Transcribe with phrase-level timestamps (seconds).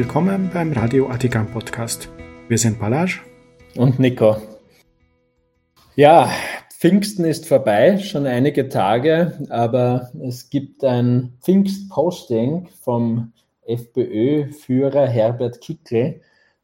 [0.00, 2.08] willkommen beim Radio Attikam Podcast.
[2.48, 3.20] Wir sind Balaj
[3.76, 4.38] und Nico.
[5.94, 6.30] Ja,
[6.72, 13.34] Pfingsten ist vorbei, schon einige Tage, aber es gibt ein Pfingstposting vom
[13.66, 16.22] FPÖ-Führer Herbert Kickl,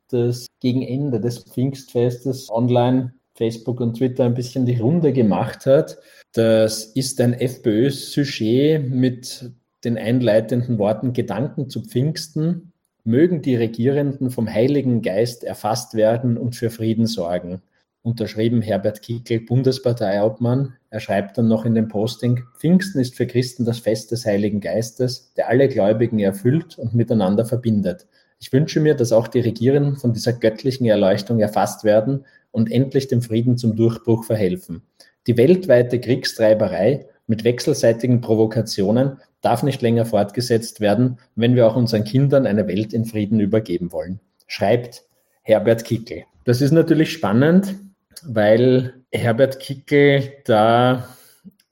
[0.09, 5.99] das gegen Ende des Pfingstfestes online Facebook und Twitter ein bisschen die Runde gemacht hat.
[6.33, 9.53] Das ist ein FPÖ-Sujet mit
[9.85, 12.73] den einleitenden Worten Gedanken zu Pfingsten.
[13.07, 17.63] Mögen die Regierenden vom Heiligen Geist erfasst werden und für Frieden sorgen.
[18.03, 20.75] Unterschrieben Herbert Kickl, Bundesparteiobmann.
[20.91, 24.61] Er schreibt dann noch in dem Posting, Pfingsten ist für Christen das Fest des Heiligen
[24.61, 28.09] Geistes, der alle Gläubigen erfüllt und miteinander verbindet.
[28.41, 33.07] Ich wünsche mir, dass auch die Regierenden von dieser göttlichen Erleuchtung erfasst werden und endlich
[33.07, 34.83] dem Frieden zum Durchbruch verhelfen.
[35.29, 42.03] Die weltweite Kriegstreiberei mit wechselseitigen Provokationen darf nicht länger fortgesetzt werden, wenn wir auch unseren
[42.03, 45.05] Kindern eine Welt in Frieden übergeben wollen, schreibt
[45.43, 46.25] Herbert Kickel.
[46.43, 47.77] Das ist natürlich spannend,
[48.25, 51.07] weil Herbert Kickel da,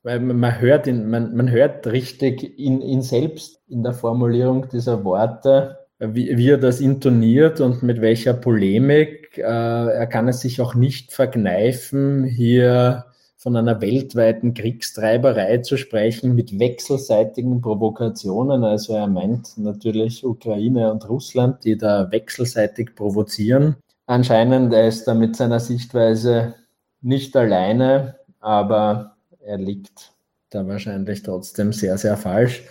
[0.04, 5.04] weil man hört, ihn, man, man hört richtig ihn, ihn selbst in der Formulierung dieser
[5.04, 9.36] Worte, wie, wie er das intoniert und mit welcher Polemik.
[9.36, 13.06] Äh, er kann es sich auch nicht verkneifen, hier
[13.44, 18.64] von einer weltweiten Kriegstreiberei zu sprechen mit wechselseitigen Provokationen.
[18.64, 23.76] Also er meint natürlich Ukraine und Russland, die da wechselseitig provozieren.
[24.06, 26.54] Anscheinend er ist er mit seiner Sichtweise
[27.02, 30.14] nicht alleine, aber er liegt
[30.48, 32.62] da wahrscheinlich trotzdem sehr, sehr falsch.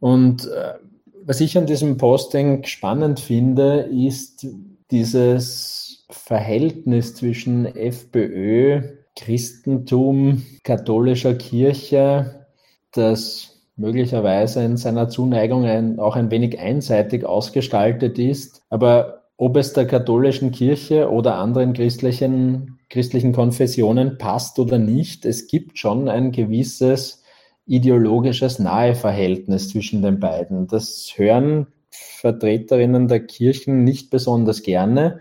[0.00, 0.72] Und äh,
[1.26, 4.46] was ich an diesem Posting spannend finde, ist
[4.90, 12.46] dieses Verhältnis zwischen FPÖ, Christentum, katholischer Kirche,
[12.92, 18.62] das möglicherweise in seiner Zuneigung ein, auch ein wenig einseitig ausgestaltet ist.
[18.70, 25.48] Aber ob es der katholischen Kirche oder anderen christlichen, christlichen Konfessionen passt oder nicht, es
[25.48, 27.22] gibt schon ein gewisses
[27.66, 30.66] ideologisches Naheverhältnis zwischen den beiden.
[30.66, 35.20] Das hören Vertreterinnen der Kirchen nicht besonders gerne.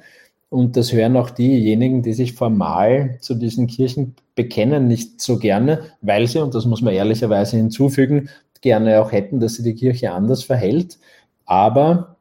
[0.53, 5.79] Und das hören auch diejenigen, die sich formal zu diesen Kirchen bekennen, nicht so gerne,
[6.01, 8.29] weil sie, und das muss man ehrlicherweise hinzufügen,
[8.61, 10.99] gerne auch hätten, dass sie die Kirche anders verhält.
[11.45, 12.17] Aber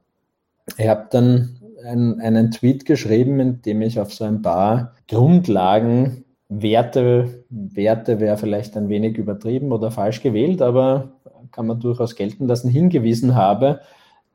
[0.78, 6.25] ich habe dann einen, einen Tweet geschrieben, in dem ich auf so ein paar Grundlagen
[6.49, 11.12] Werte, Werte wäre vielleicht ein wenig übertrieben oder falsch gewählt, aber
[11.50, 13.81] kann man durchaus gelten lassen, hingewiesen habe,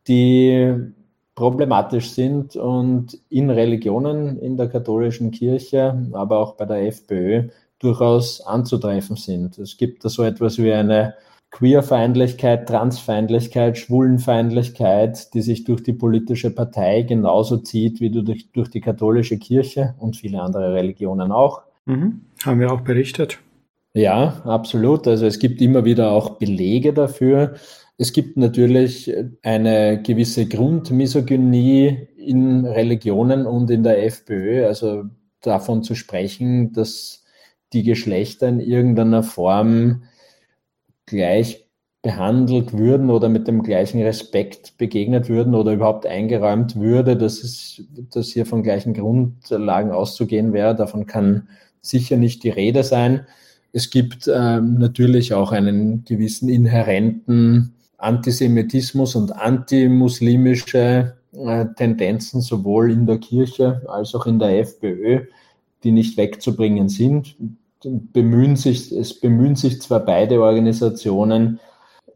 [0.07, 0.93] die
[1.37, 8.41] problematisch sind und in Religionen, in der katholischen Kirche, aber auch bei der FPÖ durchaus
[8.41, 9.59] anzutreffen sind.
[9.59, 11.13] Es gibt da so etwas wie eine
[11.51, 18.81] Queerfeindlichkeit, Transfeindlichkeit, Schwulenfeindlichkeit, die sich durch die politische Partei genauso zieht wie durch, durch die
[18.81, 21.61] katholische Kirche und viele andere Religionen auch.
[21.85, 22.21] Mhm.
[22.43, 23.37] Haben wir auch berichtet.
[23.93, 25.07] Ja, absolut.
[25.07, 27.53] Also es gibt immer wieder auch Belege dafür.
[27.97, 34.67] Es gibt natürlich eine gewisse Grundmisogynie in Religionen und in der FPÖ.
[34.67, 35.05] Also
[35.41, 37.23] davon zu sprechen, dass
[37.73, 40.03] die Geschlechter in irgendeiner Form
[41.07, 41.65] gleich
[42.03, 47.83] behandelt würden oder mit dem gleichen Respekt begegnet würden oder überhaupt eingeräumt würde, dass es,
[48.13, 50.75] dass hier von gleichen Grundlagen auszugehen wäre.
[50.75, 51.49] Davon kann
[51.81, 53.25] sicher nicht die Rede sein.
[53.73, 63.05] Es gibt ähm, natürlich auch einen gewissen inhärenten Antisemitismus und antimuslimische äh, Tendenzen sowohl in
[63.05, 65.25] der Kirche als auch in der FPÖ,
[65.83, 67.35] die nicht wegzubringen sind.
[67.83, 71.59] Bemühen sich, es bemühen sich zwar beide Organisationen,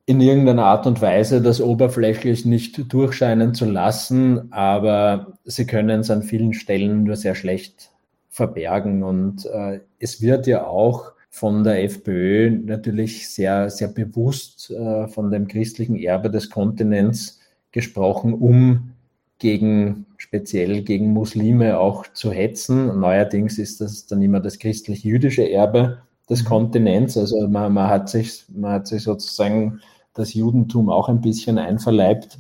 [0.06, 6.10] in irgendeiner Art und Weise das oberflächlich nicht durchscheinen zu lassen, aber sie können es
[6.10, 7.92] an vielen Stellen nur sehr schlecht
[8.30, 9.04] verbergen.
[9.04, 15.32] Und äh, es wird ja auch von der FPÖ natürlich sehr, sehr bewusst äh, von
[15.32, 17.40] dem christlichen Erbe des Kontinents
[17.72, 18.92] gesprochen, um
[19.40, 23.00] gegen, speziell gegen Muslime auch zu hetzen.
[23.00, 26.00] Neuerdings ist das dann immer das christlich-jüdische Erbe
[26.30, 26.48] des mhm.
[26.48, 27.18] Kontinents.
[27.18, 29.80] Also man, man, hat sich, man hat sich sozusagen
[30.14, 32.38] das Judentum auch ein bisschen einverleibt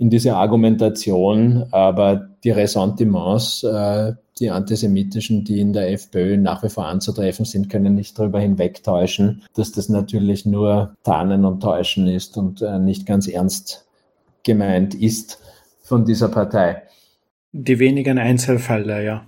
[0.00, 6.70] in diese Argumentation, aber die Ressentiments, äh, die antisemitischen, die in der FPÖ nach wie
[6.70, 12.38] vor anzutreffen sind, können nicht darüber hinwegtäuschen, dass das natürlich nur Tarnen und Täuschen ist
[12.38, 13.86] und äh, nicht ganz ernst
[14.42, 15.38] gemeint ist
[15.82, 16.82] von dieser Partei.
[17.52, 19.26] Die wenigen Einzelfälle, ja.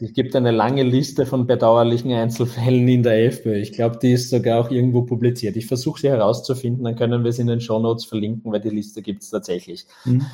[0.00, 3.56] Es gibt eine lange Liste von bedauerlichen Einzelfällen in der FPÖ.
[3.56, 5.56] Ich glaube, die ist sogar auch irgendwo publiziert.
[5.56, 9.02] Ich versuche sie herauszufinden, dann können wir sie in den Shownotes verlinken, weil die Liste
[9.02, 9.86] gibt es tatsächlich.
[10.04, 10.24] Mhm.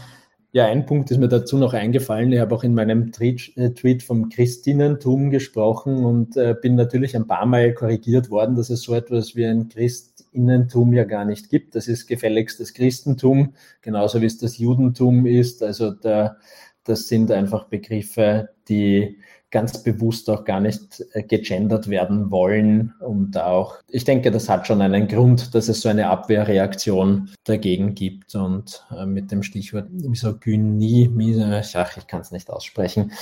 [0.55, 2.31] Ja, ein Punkt ist mir dazu noch eingefallen.
[2.31, 7.17] Ich habe auch in meinem Tweet, äh, Tweet vom Christinentum gesprochen und äh, bin natürlich
[7.17, 11.51] ein paar Mal korrigiert worden, dass es so etwas wie ein Christinnentum ja gar nicht
[11.51, 11.75] gibt.
[11.75, 15.61] Das ist gefälligst das Christentum, genauso wie es das Judentum ist.
[15.61, 16.37] Also da,
[16.85, 19.19] das sind einfach Begriffe, die
[19.55, 22.93] ganz bewusst auch gar nicht äh, gegendert werden wollen.
[22.99, 27.95] Und auch, ich denke, das hat schon einen Grund, dass es so eine Abwehrreaktion dagegen
[27.95, 28.35] gibt.
[28.35, 31.09] Und äh, mit dem Stichwort Misogynie,
[31.75, 33.13] ach, ich kann es nicht aussprechen,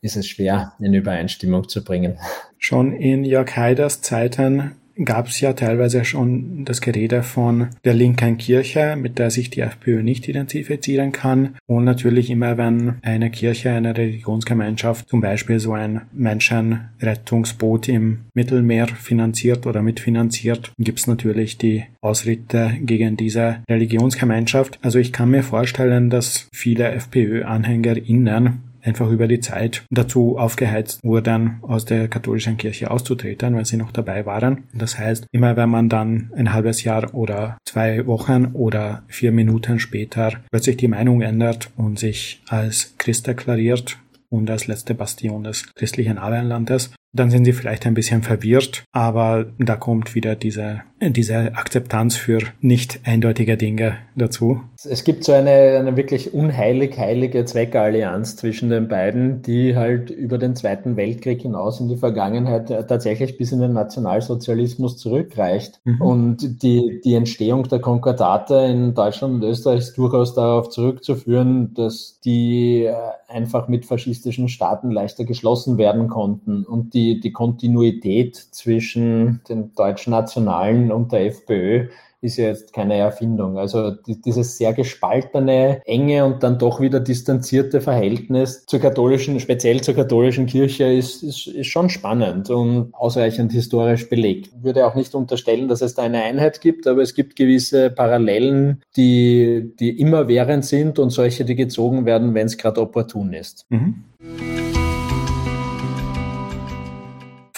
[0.00, 2.18] ist es schwer in Übereinstimmung zu bringen.
[2.56, 8.38] Schon in Jörg Haiders Zeiten gab es ja teilweise schon das Gerede von der linken
[8.38, 11.56] Kirche, mit der sich die FPÖ nicht identifizieren kann.
[11.66, 18.88] Und natürlich immer, wenn eine Kirche, eine Religionsgemeinschaft zum Beispiel so ein Menschenrettungsboot im Mittelmeer
[18.88, 24.78] finanziert oder mitfinanziert, gibt es natürlich die Ausritte gegen diese Religionsgemeinschaft.
[24.82, 31.58] Also ich kann mir vorstellen, dass viele FPÖ-AnhängerInnen einfach über die Zeit dazu aufgeheizt wurden,
[31.62, 34.64] aus der katholischen Kirche auszutreten, weil sie noch dabei waren.
[34.74, 39.78] Das heißt, immer wenn man dann ein halbes Jahr oder zwei Wochen oder vier Minuten
[39.78, 43.98] später plötzlich die Meinung ändert und sich als Christ deklariert
[44.28, 49.46] und als letzte Bastion des christlichen Abendlandes, dann sind sie vielleicht ein bisschen verwirrt, aber
[49.58, 54.60] da kommt wieder diese, diese Akzeptanz für nicht eindeutige Dinge dazu.
[54.84, 60.38] Es gibt so eine, eine wirklich unheilig heilige Zweckallianz zwischen den beiden, die halt über
[60.38, 65.80] den Zweiten Weltkrieg hinaus in die Vergangenheit tatsächlich bis in den Nationalsozialismus zurückreicht.
[65.84, 66.00] Mhm.
[66.00, 72.20] Und die, die Entstehung der Konkordate in Deutschland und Österreich ist durchaus darauf zurückzuführen, dass
[72.24, 72.90] die
[73.28, 79.74] einfach mit faschistischen Staaten leichter geschlossen werden konnten und die die, die Kontinuität zwischen den
[79.74, 81.88] deutschen Nationalen und der FPÖ
[82.20, 83.58] ist ja jetzt keine Erfindung.
[83.58, 89.94] Also dieses sehr gespaltene, enge und dann doch wieder distanzierte Verhältnis zur katholischen, speziell zur
[89.94, 94.52] katholischen Kirche ist, ist, ist schon spannend und ausreichend historisch belegt.
[94.56, 97.90] Ich würde auch nicht unterstellen, dass es da eine Einheit gibt, aber es gibt gewisse
[97.90, 103.66] Parallelen, die, die immerwährend sind und solche, die gezogen werden, wenn es gerade opportun ist.
[103.68, 104.04] Mhm.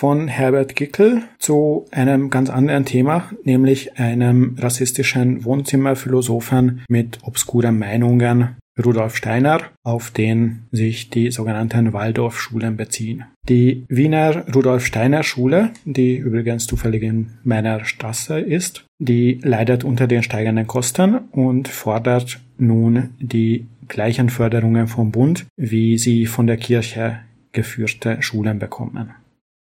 [0.05, 8.57] Von Herbert Gickel zu einem ganz anderen Thema, nämlich einem rassistischen Wohnzimmerphilosophen mit obskuren Meinungen,
[8.85, 13.25] Rudolf Steiner, auf den sich die sogenannten Waldorfschulen beziehen.
[13.49, 20.07] Die Wiener Rudolf Steiner Schule, die übrigens zufällig in meiner Straße ist, die leidet unter
[20.07, 26.59] den steigenden Kosten und fordert nun die gleichen Förderungen vom Bund, wie sie von der
[26.59, 27.21] Kirche
[27.53, 29.15] geführte Schulen bekommen.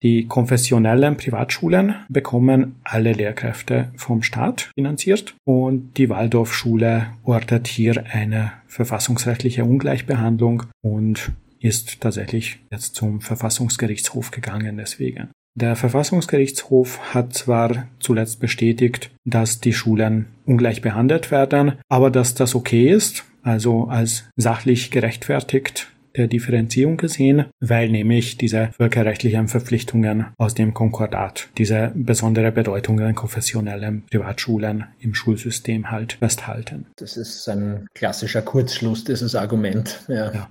[0.02, 8.54] Die konfessionellen Privatschulen bekommen alle Lehrkräfte vom Staat finanziert und die Waldorfschule ortet hier eine
[8.68, 15.30] verfassungsrechtliche Ungleichbehandlung und ist tatsächlich jetzt zum Verfassungsgerichtshof gegangen deswegen.
[15.56, 22.56] Der Verfassungsgerichtshof hat zwar zuletzt bestätigt, dass die Schulen ungleich behandelt werden, aber dass das
[22.56, 30.54] okay ist, also als sachlich gerechtfertigt der Differenzierung gesehen, weil nämlich diese völkerrechtlichen Verpflichtungen aus
[30.54, 36.88] dem Konkordat diese besondere Bedeutung der konfessionellen Privatschulen im Schulsystem halt festhalten.
[36.98, 40.06] Das ist ein klassischer Kurzschluss, dieses Argument.
[40.08, 40.34] Ja.
[40.34, 40.50] ja.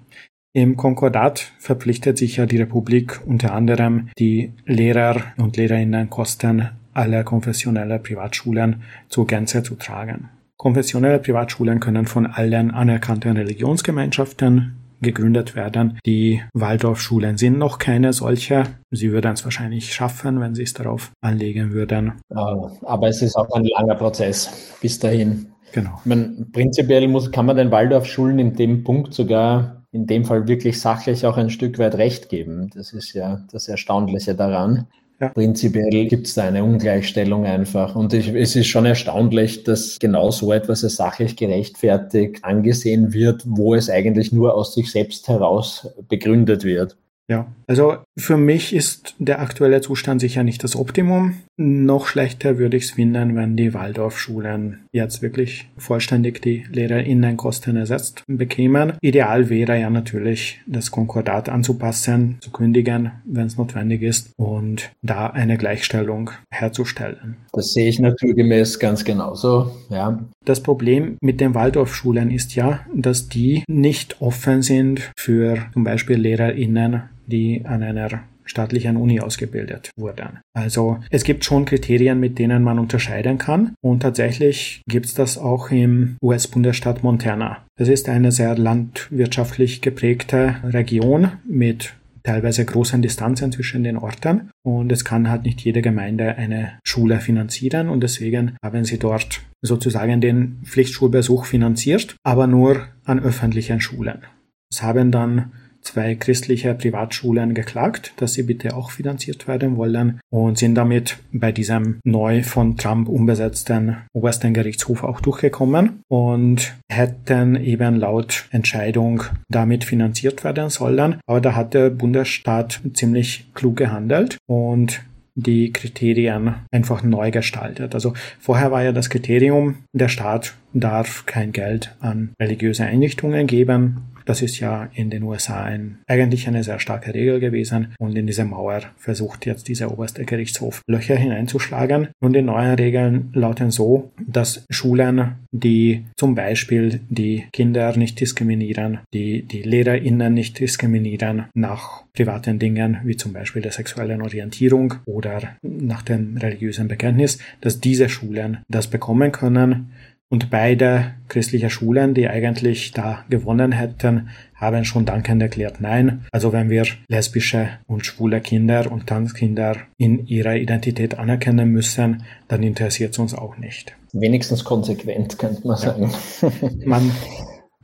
[0.52, 7.98] Im Konkordat verpflichtet sich ja die Republik unter anderem, die Lehrer- und Lehrerinnenkosten aller konfessioneller
[7.98, 10.30] Privatschulen zur Gänze zu tragen.
[10.56, 15.98] Konfessionelle Privatschulen können von allen anerkannten Religionsgemeinschaften gegründet werden.
[16.06, 18.64] Die Waldorfschulen sind noch keine solche.
[18.90, 22.14] Sie würden es wahrscheinlich schaffen, wenn sie es darauf anlegen würden.
[22.30, 25.52] Aber es ist auch ein langer Prozess bis dahin.
[25.72, 26.00] Genau.
[26.04, 30.80] Man, prinzipiell muss, kann man den Waldorfschulen in dem Punkt sogar in dem Fall wirklich
[30.80, 32.70] sachlich auch ein Stück weit recht geben.
[32.74, 34.86] Das ist ja das Erstaunliche daran.
[35.20, 35.30] Ja.
[35.30, 37.96] Prinzipiell gibt es da eine Ungleichstellung einfach.
[37.96, 43.42] Und ich, es ist schon erstaunlich, dass genau so etwas als sachlich gerechtfertigt angesehen wird,
[43.44, 46.96] wo es eigentlich nur aus sich selbst heraus begründet wird.
[47.28, 51.34] Ja, also für mich ist der aktuelle Zustand sicher nicht das Optimum.
[51.58, 58.22] Noch schlechter würde ich es finden, wenn die Waldorfschulen jetzt wirklich vollständig die Lehrerinnenkosten ersetzt
[58.26, 58.94] bekämen.
[59.02, 65.26] Ideal wäre ja natürlich, das Konkordat anzupassen, zu kündigen, wenn es notwendig ist und da
[65.26, 67.36] eine Gleichstellung herzustellen.
[67.52, 70.18] Das sehe ich naturgemäß ganz genauso, ja.
[70.48, 76.16] Das Problem mit den Waldorfschulen ist ja, dass die nicht offen sind für zum Beispiel
[76.16, 80.40] LehrerInnen, die an einer staatlichen Uni ausgebildet wurden.
[80.54, 85.36] Also es gibt schon Kriterien, mit denen man unterscheiden kann und tatsächlich gibt es das
[85.36, 87.58] auch im US-Bundesstaat Montana.
[87.76, 91.92] Das ist eine sehr landwirtschaftlich geprägte Region mit
[92.28, 97.20] teilweise großen Distanzen zwischen den Orten und es kann halt nicht jede Gemeinde eine Schule
[97.20, 104.26] finanzieren und deswegen haben sie dort sozusagen den Pflichtschulbesuch finanziert, aber nur an öffentlichen Schulen.
[104.70, 105.52] Es haben dann
[105.88, 111.50] zwei christliche Privatschulen geklagt, dass sie bitte auch finanziert werden wollen und sind damit bei
[111.50, 119.84] diesem neu von Trump umbesetzten obersten Gerichtshof auch durchgekommen und hätten eben laut Entscheidung damit
[119.84, 121.16] finanziert werden sollen.
[121.26, 125.00] Aber da hat der Bundesstaat ziemlich klug gehandelt und
[125.38, 127.94] die Kriterien einfach neu gestaltet.
[127.94, 134.02] Also vorher war ja das Kriterium, der Staat darf kein Geld an religiöse Einrichtungen geben.
[134.28, 138.26] Das ist ja in den USA ein, eigentlich eine sehr starke Regel gewesen und in
[138.26, 142.08] diese Mauer versucht jetzt dieser oberste Gerichtshof Löcher hineinzuschlagen.
[142.20, 148.98] Und die neuen Regeln lauten so, dass Schulen, die zum Beispiel die Kinder nicht diskriminieren,
[149.14, 155.56] die die LehrerInnen nicht diskriminieren nach privaten Dingen wie zum Beispiel der sexuellen Orientierung oder
[155.62, 159.90] nach dem religiösen Bekenntnis, dass diese Schulen das bekommen können
[160.30, 166.26] und beide christliche Schulen, die eigentlich da gewonnen hätten, haben schon dankend erklärt, nein.
[166.32, 172.62] Also wenn wir lesbische und schwule Kinder und Transkinder in ihrer Identität anerkennen müssen, dann
[172.62, 173.96] interessiert es uns auch nicht.
[174.12, 176.10] Wenigstens konsequent, könnte man sagen.
[176.42, 176.52] Ja.
[176.84, 177.10] Man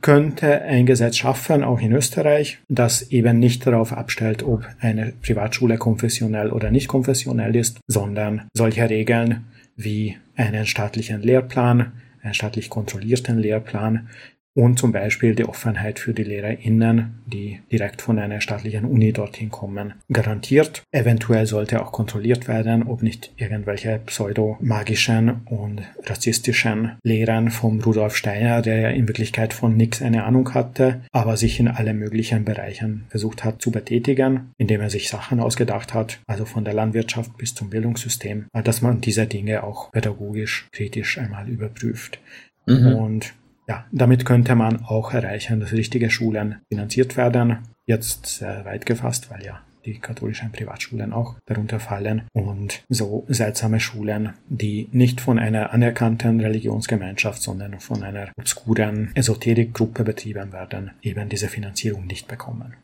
[0.01, 5.77] könnte ein Gesetz schaffen, auch in Österreich, das eben nicht darauf abstellt, ob eine Privatschule
[5.77, 11.93] konfessionell oder nicht konfessionell ist, sondern solche Regeln wie einen staatlichen Lehrplan,
[12.33, 14.09] staatlich kontrollierten Lehrplan
[14.55, 19.51] und zum Beispiel die Offenheit für die LehrerInnen, die direkt von einer staatlichen Uni dorthin
[19.51, 20.83] kommen, garantiert.
[20.91, 28.61] Eventuell sollte auch kontrolliert werden, ob nicht irgendwelche pseudo-magischen und rassistischen Lehrern vom Rudolf Steiner,
[28.61, 33.05] der ja in Wirklichkeit von nichts eine Ahnung hatte, aber sich in alle möglichen Bereichen
[33.09, 37.53] versucht hat zu betätigen, indem er sich Sachen ausgedacht hat, also von der Landwirtschaft bis
[37.55, 42.19] zum Bildungssystem, dass man diese Dinge auch pädagogisch kritisch einmal überprüft.
[42.67, 42.95] Mhm.
[42.95, 43.33] Und
[43.67, 47.59] ja, damit könnte man auch erreichen, dass richtige Schulen finanziert werden.
[47.85, 53.79] Jetzt sehr weit gefasst, weil ja die katholischen Privatschulen auch darunter fallen und so seltsame
[53.79, 61.29] Schulen, die nicht von einer anerkannten Religionsgemeinschaft, sondern von einer obskuren Esoterikgruppe betrieben werden, eben
[61.29, 62.75] diese Finanzierung nicht bekommen.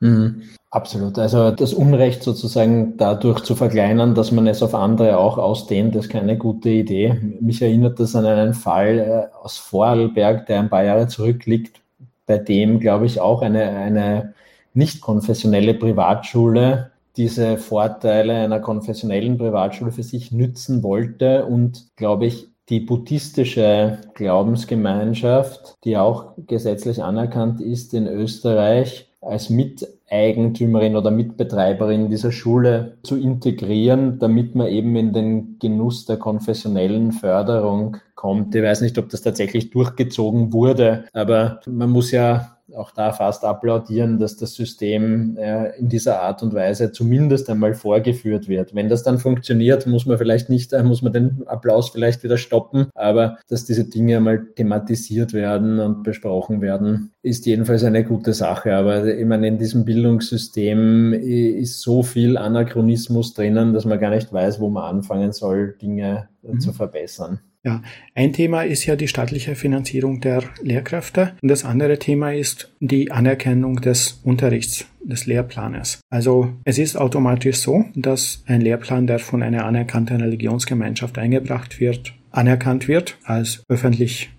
[0.00, 0.42] Mhm.
[0.72, 1.18] Absolut.
[1.18, 6.08] Also das Unrecht sozusagen dadurch zu verkleinern, dass man es auf andere auch ausdehnt, ist
[6.10, 7.14] keine gute Idee.
[7.40, 11.80] Mich erinnert das an einen Fall äh, aus Vorarlberg, der ein paar Jahre zurückliegt,
[12.26, 14.34] bei dem, glaube ich, auch eine, eine
[14.72, 22.48] nicht konfessionelle Privatschule diese Vorteile einer konfessionellen Privatschule für sich nützen wollte und, glaube ich,
[22.68, 32.32] die buddhistische Glaubensgemeinschaft, die auch gesetzlich anerkannt ist in Österreich, als Miteigentümerin oder Mitbetreiberin dieser
[32.32, 38.54] Schule zu integrieren, damit man eben in den Genuss der konfessionellen Förderung kommt.
[38.54, 43.44] Ich weiß nicht, ob das tatsächlich durchgezogen wurde, aber man muss ja auch da fast
[43.44, 48.74] applaudieren, dass das System äh, in dieser Art und Weise zumindest einmal vorgeführt wird.
[48.74, 52.36] Wenn das dann funktioniert, muss man vielleicht nicht, äh, muss man den Applaus vielleicht wieder
[52.36, 58.32] stoppen, aber dass diese Dinge einmal thematisiert werden und besprochen werden, ist jedenfalls eine gute
[58.32, 58.74] Sache.
[58.74, 64.32] Aber ich meine, in diesem Bildungssystem ist so viel Anachronismus drinnen, dass man gar nicht
[64.32, 66.60] weiß, wo man anfangen soll, Dinge mhm.
[66.60, 67.40] zu verbessern.
[67.62, 67.82] Ja,
[68.14, 73.10] ein Thema ist ja die staatliche Finanzierung der Lehrkräfte und das andere Thema ist die
[73.10, 76.00] Anerkennung des Unterrichts, des Lehrplanes.
[76.08, 82.14] Also es ist automatisch so, dass ein Lehrplan, der von einer anerkannten Religionsgemeinschaft eingebracht wird,
[82.30, 84.30] anerkannt wird als öffentlich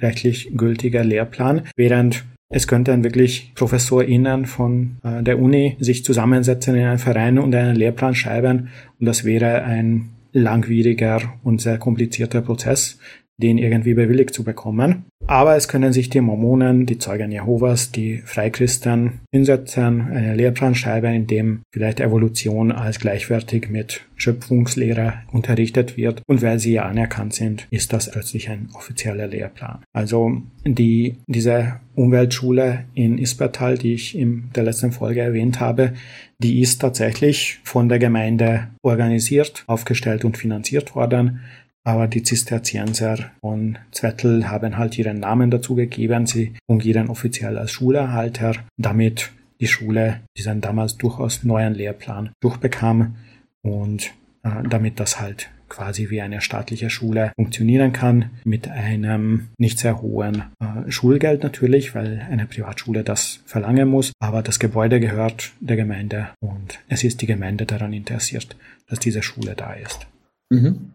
[0.00, 6.84] rechtlich gültiger Lehrplan, während es könnten wirklich ProfessorInnen von äh, der Uni sich zusammensetzen in
[6.84, 12.98] einen Verein und einen Lehrplan schreiben und das wäre ein langwieriger und sehr komplizierter Prozess,
[13.42, 15.04] den irgendwie bewilligt zu bekommen.
[15.26, 21.14] Aber es können sich die Mormonen, die Zeugen Jehovas, die Freikristen hinsetzen, eine Lehrplan schreiben,
[21.14, 26.22] in dem vielleicht Evolution als gleichwertig mit Schöpfungslehre unterrichtet wird.
[26.26, 29.82] Und weil sie ja anerkannt sind, ist das plötzlich ein offizieller Lehrplan.
[29.92, 35.94] Also die, diese Umweltschule in Ispertal, die ich in der letzten Folge erwähnt habe,
[36.38, 41.40] die ist tatsächlich von der Gemeinde organisiert, aufgestellt und finanziert worden.
[41.84, 46.26] Aber die Zisterzienser von Zwettel haben halt ihren Namen dazu gegeben.
[46.26, 48.54] Sie fungieren offiziell als Schulerhalter.
[48.78, 53.16] Damit die Schule diesen damals durchaus neuen Lehrplan durchbekam
[53.62, 54.12] und
[54.42, 60.00] äh, damit das halt quasi wie eine staatliche Schule funktionieren kann, mit einem nicht sehr
[60.00, 65.76] hohen äh, Schulgeld natürlich, weil eine Privatschule das verlangen muss, aber das Gebäude gehört der
[65.76, 68.56] Gemeinde und es ist die Gemeinde daran interessiert,
[68.88, 70.06] dass diese Schule da ist.
[70.50, 70.92] Mhm.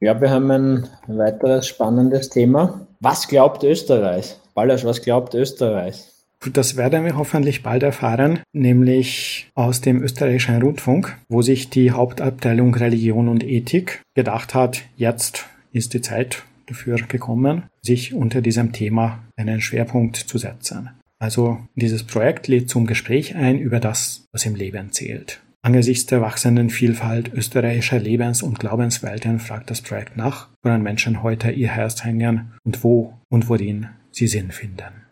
[0.00, 2.86] Ja, wir haben ein weiteres spannendes Thema.
[3.00, 4.36] Was glaubt Österreich?
[4.54, 6.04] Ballas, was glaubt Österreich?
[6.52, 12.76] Das werden wir hoffentlich bald erfahren, nämlich aus dem österreichischen Rundfunk, wo sich die Hauptabteilung
[12.76, 19.18] Religion und Ethik gedacht hat, jetzt ist die Zeit dafür gekommen, sich unter diesem Thema
[19.36, 20.90] einen Schwerpunkt zu setzen.
[21.18, 25.40] Also dieses Projekt lädt zum Gespräch ein über das, was im Leben zählt.
[25.62, 31.50] Angesichts der wachsenden Vielfalt österreichischer Lebens- und Glaubenswelten fragt das Projekt nach, woran Menschen heute
[31.50, 35.04] ihr Herz hängen und wo und worin sie Sinn finden.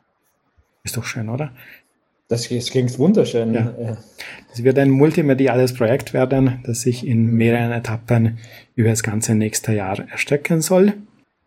[0.84, 1.52] Ist doch schön, oder?
[2.28, 3.54] Das, das klingt wunderschön.
[3.54, 3.96] Ja.
[4.52, 8.38] Es wird ein multimediales Projekt werden, das sich in mehreren Etappen
[8.74, 10.94] über das ganze nächste Jahr erstrecken soll.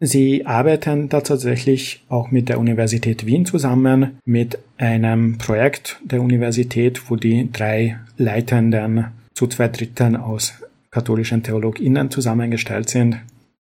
[0.01, 7.10] Sie arbeiten da tatsächlich auch mit der Universität Wien zusammen mit einem Projekt der Universität,
[7.10, 10.53] wo die drei Leitenden zu zwei Dritten aus
[10.89, 13.18] katholischen TheologInnen zusammengestellt sind.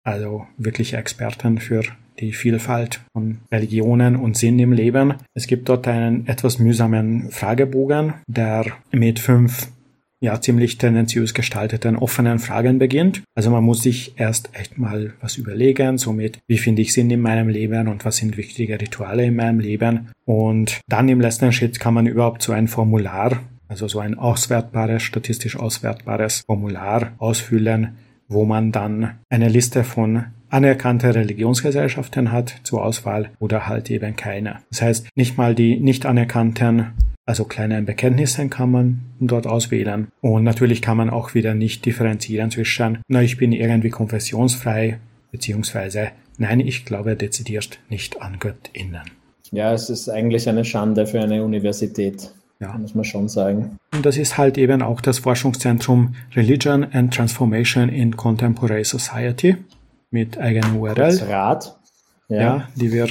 [0.05, 1.83] Also wirkliche Experten für
[2.21, 5.15] die Vielfalt von Religionen und Sinn im Leben.
[5.35, 9.69] Es gibt dort einen etwas mühsamen Fragebogen, der mit fünf
[10.21, 13.23] ja ziemlich tendenziös gestalteten offenen Fragen beginnt.
[13.35, 17.21] Also man muss sich erst echt mal was überlegen, somit wie finde ich Sinn in
[17.21, 20.11] meinem Leben und was sind wichtige Rituale in meinem Leben.
[20.27, 25.03] Und dann im letzten Schritt kann man überhaupt so ein Formular, also so ein auswertbares,
[25.03, 27.97] statistisch auswertbares Formular ausfüllen,
[28.29, 34.59] wo man dann eine Liste von anerkannte Religionsgesellschaften hat zur Auswahl oder halt eben keine.
[34.71, 36.93] Das heißt, nicht mal die nicht anerkannten,
[37.27, 40.09] also kleinen Bekenntnisse kann man dort auswählen.
[40.21, 44.99] Und natürlich kann man auch wieder nicht differenzieren zwischen, na, ich bin irgendwie konfessionsfrei,
[45.31, 49.03] beziehungsweise, nein, ich glaube dezidiert nicht an Göttinnen.
[49.53, 52.33] Ja, es ist eigentlich eine Schande für eine Universität.
[52.61, 52.77] Ja.
[52.77, 53.79] Muss man schon sagen.
[53.94, 59.57] Und das ist halt eben auch das Forschungszentrum Religion and Transformation in Contemporary Society
[60.11, 61.18] mit eigenem URL.
[61.29, 61.79] Rat.
[62.29, 62.40] Ja.
[62.40, 63.09] ja, die wir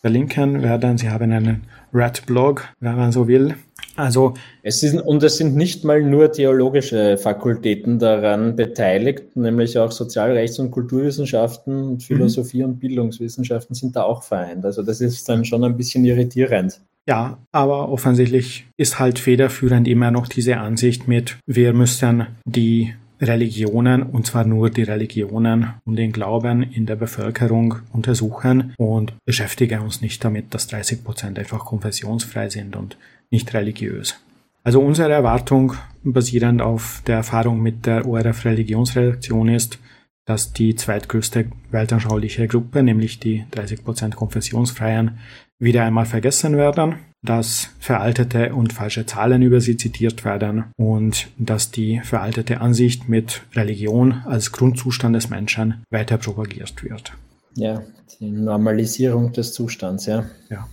[0.00, 0.96] verlinken werden.
[0.96, 3.54] Sie haben einen Red-Blog, wenn man so will.
[3.96, 9.90] Also es sind, und es sind nicht mal nur theologische Fakultäten daran beteiligt, nämlich auch
[9.90, 12.64] Sozialrechts- und Kulturwissenschaften und Philosophie mhm.
[12.64, 14.64] und Bildungswissenschaften sind da auch vereint.
[14.64, 16.80] Also das ist dann schon ein bisschen irritierend.
[17.08, 24.02] Ja, aber offensichtlich ist halt federführend immer noch diese Ansicht mit, wir müssen die Religionen,
[24.02, 30.00] und zwar nur die Religionen und den Glauben in der Bevölkerung untersuchen und beschäftigen uns
[30.00, 32.96] nicht damit, dass 30 Prozent einfach konfessionsfrei sind und
[33.30, 34.20] nicht religiös.
[34.62, 39.78] Also unsere Erwartung, basierend auf der Erfahrung mit der ORF Religionsredaktion ist,
[40.26, 45.18] dass die zweitgrößte weltanschauliche Gruppe, nämlich die 30 Prozent Konfessionsfreien,
[45.58, 51.70] wieder einmal vergessen werden dass veraltete und falsche Zahlen über sie zitiert werden und dass
[51.70, 57.12] die veraltete Ansicht mit Religion als Grundzustand des Menschen weiter propagiert wird.
[57.54, 57.82] Ja,
[58.20, 60.26] die Normalisierung des Zustands, ja.
[60.48, 60.68] Ja.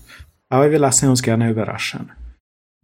[0.49, 2.11] Aber wir lassen uns gerne überraschen.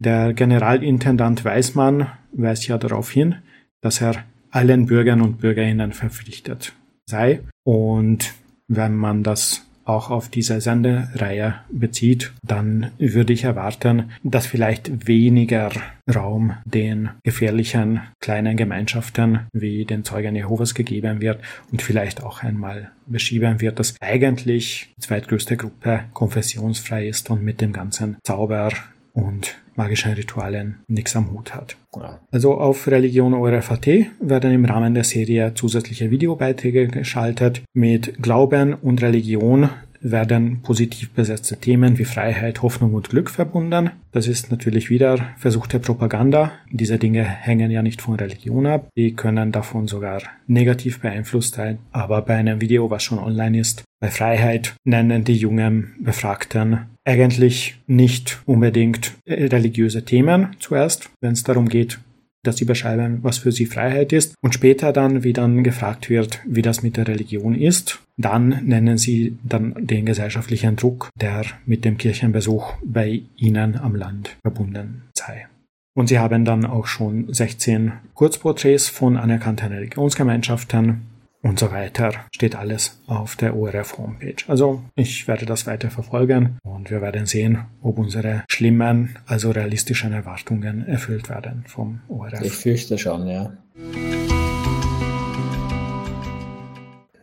[0.00, 3.36] Der Generalintendant Weismann weist ja darauf hin,
[3.80, 6.72] dass er allen Bürgern und Bürgerinnen verpflichtet
[7.06, 7.40] sei.
[7.64, 8.32] Und
[8.66, 15.70] wenn man das auch auf diese Sendereihe bezieht, dann würde ich erwarten, dass vielleicht weniger
[16.12, 21.40] Raum den gefährlichen kleinen Gemeinschaften wie den Zeugen Jehovas gegeben wird
[21.70, 27.60] und vielleicht auch einmal beschieben wird, dass eigentlich die zweitgrößte Gruppe konfessionsfrei ist und mit
[27.60, 28.70] dem ganzen Zauber
[29.12, 31.76] und magischen Ritualen nichts am Hut hat.
[31.96, 32.20] Ja.
[32.30, 33.86] Also auf Religion ORFAT
[34.20, 39.70] werden im Rahmen der Serie zusätzliche Videobeiträge geschaltet mit Glauben und Religion
[40.02, 43.90] werden positiv besetzte Themen wie Freiheit, Hoffnung und Glück verbunden.
[44.10, 46.52] Das ist natürlich wieder versuchte Propaganda.
[46.70, 48.88] Diese Dinge hängen ja nicht von Religion ab.
[48.96, 51.78] Die können davon sogar negativ beeinflusst sein.
[51.92, 57.76] Aber bei einem Video, was schon online ist, bei Freiheit nennen die jungen Befragten eigentlich
[57.86, 61.98] nicht unbedingt religiöse Themen zuerst, wenn es darum geht,
[62.42, 64.34] dass sie beschreiben, was für sie Freiheit ist.
[64.42, 68.98] Und später dann, wie dann gefragt wird, wie das mit der Religion ist, dann nennen
[68.98, 75.46] sie dann den gesellschaftlichen Druck, der mit dem Kirchenbesuch bei ihnen am Land verbunden sei.
[75.94, 81.02] Und sie haben dann auch schon 16 Kurzporträts von anerkannten Religionsgemeinschaften
[81.42, 82.12] und so weiter.
[82.34, 84.36] Steht alles auf der ORF Homepage.
[84.48, 90.12] Also ich werde das weiter verfolgen und wir werden sehen, ob unsere schlimmen, also realistischen
[90.12, 92.40] Erwartungen erfüllt werden vom ORF.
[92.42, 93.52] Ich fürchte schon, ja.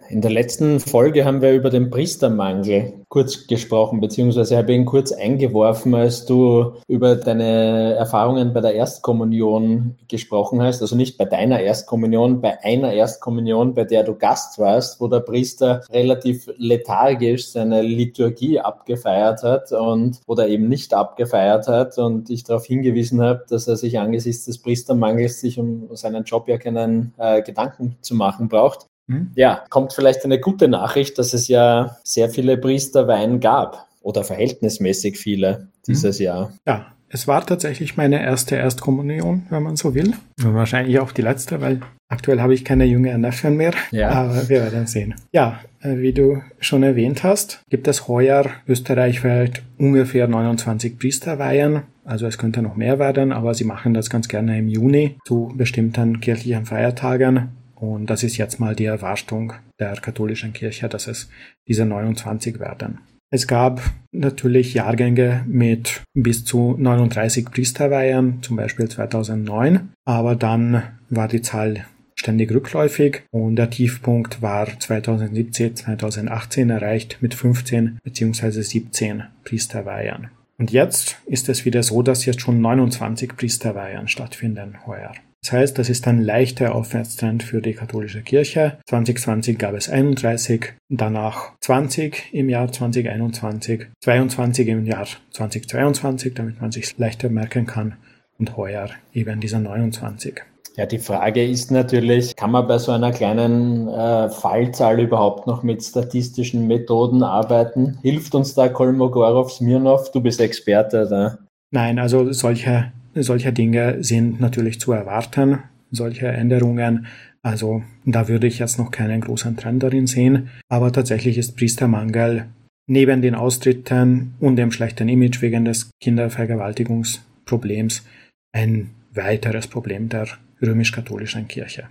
[0.09, 5.11] In der letzten Folge haben wir über den Priestermangel kurz gesprochen, beziehungsweise habe ihn kurz
[5.11, 10.81] eingeworfen, als du über deine Erfahrungen bei der Erstkommunion gesprochen hast.
[10.81, 15.19] Also nicht bei deiner Erstkommunion, bei einer Erstkommunion, bei der du Gast warst, wo der
[15.19, 22.43] Priester relativ lethargisch seine Liturgie abgefeiert hat und oder eben nicht abgefeiert hat und ich
[22.43, 27.13] darauf hingewiesen habe, dass er sich angesichts des Priestermangels sich um seinen Job ja keinen
[27.17, 28.87] äh, Gedanken zu machen braucht.
[29.09, 29.31] Hm?
[29.35, 35.17] Ja, kommt vielleicht eine gute Nachricht, dass es ja sehr viele Priesterweihen gab oder verhältnismäßig
[35.17, 36.25] viele dieses mhm.
[36.25, 36.53] Jahr.
[36.65, 40.13] Ja, es war tatsächlich meine erste Erstkommunion, wenn man so will.
[40.43, 43.73] Und wahrscheinlich auch die letzte, weil aktuell habe ich keine jüngeren Neffen mehr.
[43.89, 44.09] Ja.
[44.11, 45.15] Aber wir werden sehen.
[45.31, 51.81] Ja, äh, wie du schon erwähnt hast, gibt es heuer österreichweit ungefähr 29 Priesterweihen.
[52.05, 55.51] Also es könnte noch mehr werden, aber sie machen das ganz gerne im Juni zu
[55.55, 57.49] bestimmten kirchlichen Feiertagen.
[57.79, 61.29] Und das ist jetzt mal die Erwartung der katholischen Kirche, dass es
[61.67, 62.99] diese 29 werden.
[63.31, 71.27] Es gab natürlich Jahrgänge mit bis zu 39 Priesterweihen, zum Beispiel 2009, aber dann war
[71.27, 78.61] die Zahl ständig rückläufig und der Tiefpunkt war 2017, 2018 erreicht mit 15 bzw.
[78.61, 80.29] 17 Priesterweihen.
[80.57, 85.13] Und jetzt ist es wieder so, dass jetzt schon 29 Priesterweihen stattfinden heuer.
[85.41, 88.77] Das heißt, das ist ein leichter Aufwärtstrend für die katholische Kirche.
[88.87, 96.71] 2020 gab es 31, danach 20 im Jahr 2021, 22 im Jahr 2022, damit man
[96.71, 97.95] sich leichter merken kann
[98.37, 100.41] und heuer eben dieser 29.
[100.75, 105.63] Ja, die Frage ist natürlich, kann man bei so einer kleinen äh, Fallzahl überhaupt noch
[105.63, 107.97] mit statistischen Methoden arbeiten?
[108.01, 110.11] Hilft uns da Kolmogorov, Smirnov?
[110.11, 111.37] Du bist Experte da.
[111.71, 115.59] Nein, also solche solcher Dinge sind natürlich zu erwarten,
[115.91, 117.07] solche Änderungen.
[117.41, 120.49] Also da würde ich jetzt noch keinen großen Trend darin sehen.
[120.67, 122.45] Aber tatsächlich ist Priestermangel
[122.87, 128.05] neben den Austritten und dem schlechten Image wegen des Kindervergewaltigungsproblems
[128.51, 130.27] ein weiteres Problem der
[130.61, 131.87] römisch-katholischen Kirche.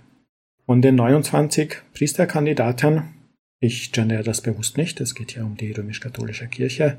[0.65, 3.03] Von den 29 Priesterkandidaten,
[3.59, 6.97] ich gendere das bewusst nicht, es geht ja um die römisch-katholische Kirche,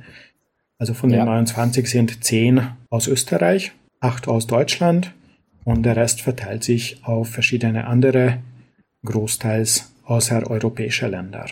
[0.78, 5.14] also von den 29 sind 10 aus Österreich, acht aus Deutschland
[5.64, 8.38] und der Rest verteilt sich auf verschiedene andere,
[9.04, 11.46] großteils außereuropäische Länder.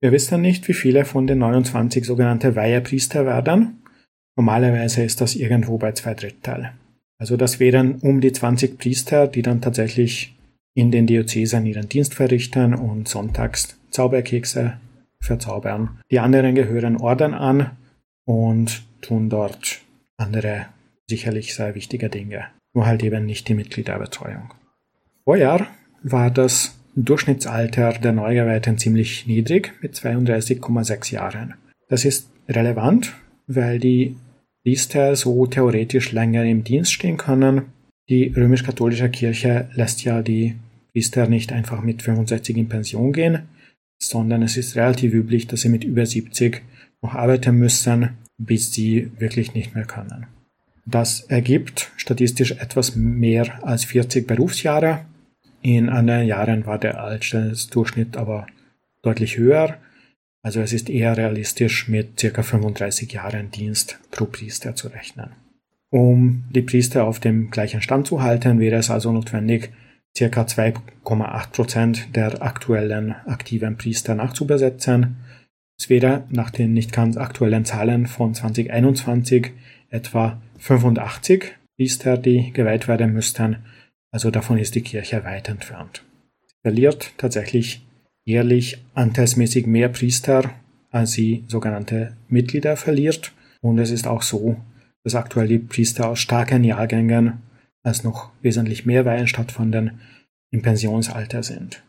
[0.00, 3.82] Wir wissen nicht, wie viele von den 29 sogenannte Weihepriester werden.
[4.36, 6.72] Normalerweise ist das irgendwo bei zwei Drittel.
[7.18, 10.34] Also das wären um die 20 Priester, die dann tatsächlich
[10.74, 14.78] in den Diözesen ihren Dienst verrichten und sonntags Zauberkekse
[15.20, 16.00] verzaubern.
[16.10, 17.72] Die anderen gehören Orden an
[18.24, 19.82] und tun dort
[20.16, 20.66] andere
[21.10, 24.54] sicherlich sehr wichtige Dinge, nur halt eben nicht die Mitgliederbetreuung.
[25.24, 25.66] Vorjahr
[26.02, 31.54] war das Durchschnittsalter der Neugeweihten ziemlich niedrig mit 32,6 Jahren.
[31.88, 33.12] Das ist relevant,
[33.46, 34.16] weil die
[34.64, 37.66] Priester so theoretisch länger im Dienst stehen können.
[38.08, 40.56] Die römisch-katholische Kirche lässt ja die
[40.92, 43.42] Priester nicht einfach mit 65 in Pension gehen,
[44.02, 46.62] sondern es ist relativ üblich, dass sie mit über 70
[47.02, 50.26] noch arbeiten müssen, bis sie wirklich nicht mehr können.
[50.90, 55.04] Das ergibt statistisch etwas mehr als 40 Berufsjahre.
[55.62, 58.46] In anderen Jahren war der Altersdurchschnitt aber
[59.02, 59.76] deutlich höher.
[60.42, 62.42] Also es ist eher realistisch, mit ca.
[62.42, 65.30] 35 Jahren Dienst pro Priester zu rechnen.
[65.90, 69.70] Um die Priester auf dem gleichen Stand zu halten, wäre es also notwendig,
[70.16, 70.24] ca.
[70.24, 75.18] 2,8 Prozent der aktuellen aktiven Priester nachzubesetzen.
[75.78, 79.52] Es wäre nach den nicht ganz aktuellen Zahlen von 2021
[79.90, 83.56] etwa 85 Priester, die geweiht werden müssten.
[84.12, 86.04] Also davon ist die Kirche weit entfernt.
[86.46, 87.86] Sie verliert tatsächlich
[88.24, 90.50] jährlich anteilsmäßig mehr Priester,
[90.90, 93.32] als sie sogenannte Mitglieder verliert.
[93.62, 94.56] Und es ist auch so,
[95.02, 97.40] dass aktuell die Priester aus starken Jahrgängen,
[97.82, 100.00] als noch wesentlich mehr Weihen stattfanden,
[100.50, 101.82] im Pensionsalter sind.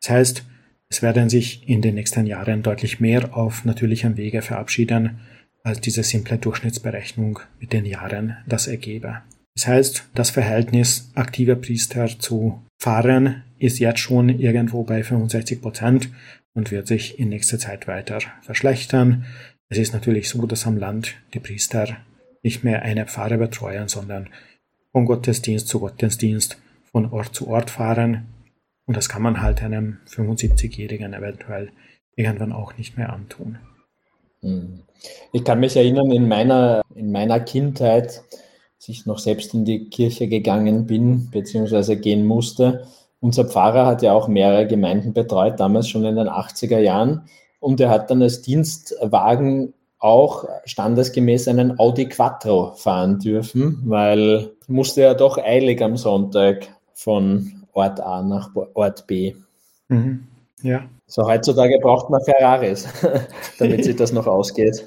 [0.00, 0.44] Das heißt,
[0.90, 5.20] es werden sich in den nächsten Jahren deutlich mehr auf natürlichem Wege verabschieden,
[5.62, 9.22] als diese simple Durchschnittsberechnung mit den Jahren das ergebe.
[9.54, 16.10] Das heißt, das Verhältnis aktiver Priester zu Pfarrern ist jetzt schon irgendwo bei 65 Prozent
[16.54, 19.24] und wird sich in nächster Zeit weiter verschlechtern.
[19.68, 21.96] Es ist natürlich so, dass am Land die Priester
[22.42, 24.28] nicht mehr eine Pfarre betreuen, sondern
[24.92, 26.58] von Gottesdienst zu Gottesdienst,
[26.90, 28.26] von Ort zu Ort fahren.
[28.86, 31.70] Und das kann man halt einem 75-Jährigen eventuell
[32.16, 33.58] irgendwann auch nicht mehr antun.
[34.42, 34.80] Hm.
[35.32, 38.22] Ich kann mich erinnern, in meiner, in meiner Kindheit,
[38.76, 42.86] als ich noch selbst in die Kirche gegangen bin, beziehungsweise gehen musste,
[43.20, 47.22] unser Pfarrer hat ja auch mehrere Gemeinden betreut, damals schon in den 80er Jahren.
[47.60, 55.02] Und er hat dann als Dienstwagen auch standesgemäß einen Audi Quattro fahren dürfen, weil musste
[55.02, 59.34] ja doch eilig am Sonntag von Ort A nach Ort B.
[59.88, 60.28] Mhm.
[60.62, 60.88] Ja.
[61.08, 62.86] So heutzutage braucht man Ferraris,
[63.58, 64.84] damit sich das noch ausgeht.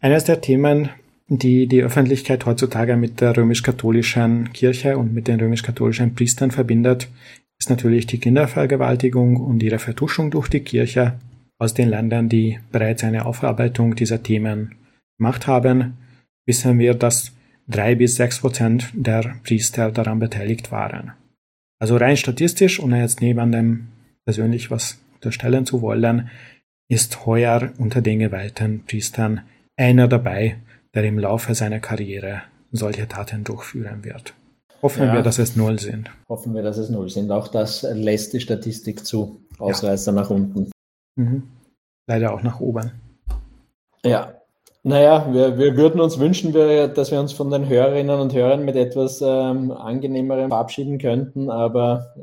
[0.00, 0.90] Eines der Themen,
[1.28, 7.08] die die Öffentlichkeit heutzutage mit der römisch-katholischen Kirche und mit den römisch-katholischen Priestern verbindet,
[7.58, 11.14] ist natürlich die Kindervergewaltigung und ihre Vertuschung durch die Kirche
[11.58, 14.74] aus den Ländern, die bereits eine Aufarbeitung dieser Themen
[15.16, 15.96] gemacht haben,
[16.44, 17.32] wissen wir, dass
[17.68, 21.12] drei bis sechs Prozent der Priester daran beteiligt waren.
[21.78, 23.88] Also rein statistisch, ohne jetzt niemandem
[24.26, 26.28] persönlich was unterstellen zu wollen,
[26.88, 29.40] ist heuer unter den geweihten Priestern
[29.76, 30.56] einer dabei,
[30.94, 34.34] der im Laufe seiner Karriere solche Taten durchführen wird.
[34.82, 36.10] Hoffen ja, wir, dass es null sind.
[36.28, 37.30] Hoffen wir, dass es null sind.
[37.30, 39.40] Auch das lässt die Statistik zu.
[39.58, 40.20] Ausreißer ja.
[40.20, 40.70] nach unten.
[41.16, 41.44] Mhm.
[42.06, 42.92] Leider auch nach oben.
[44.04, 44.34] Ja,
[44.82, 48.76] naja, wir, wir würden uns wünschen, dass wir uns von den Hörerinnen und Hörern mit
[48.76, 52.14] etwas ähm, angenehmerem verabschieden könnten, aber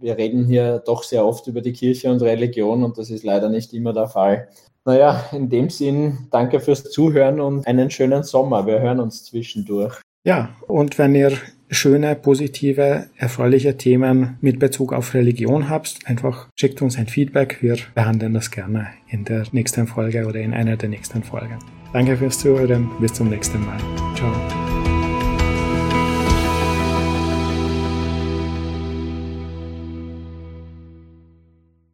[0.00, 3.48] wir reden hier doch sehr oft über die Kirche und Religion und das ist leider
[3.48, 4.48] nicht immer der Fall.
[4.84, 8.66] Naja, in dem Sinn, danke fürs Zuhören und einen schönen Sommer.
[8.66, 10.00] Wir hören uns zwischendurch.
[10.24, 11.32] Ja, und wenn ihr
[11.70, 17.58] schöne, positive, erfreuliche Themen mit Bezug auf Religion habt, einfach schickt uns ein Feedback.
[17.60, 21.58] Wir behandeln das gerne in der nächsten Folge oder in einer der nächsten Folgen.
[21.92, 22.90] Danke fürs Zuhören.
[23.00, 23.78] Bis zum nächsten Mal.
[24.14, 24.69] Ciao.